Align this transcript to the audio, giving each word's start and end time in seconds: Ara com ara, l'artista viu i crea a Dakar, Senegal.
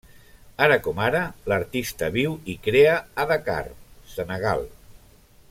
Ara 0.67 0.77
com 0.87 1.01
ara, 1.07 1.21
l'artista 1.53 2.09
viu 2.17 2.33
i 2.55 2.57
crea 2.69 2.97
a 3.25 3.27
Dakar, 3.35 3.63
Senegal. 4.17 4.67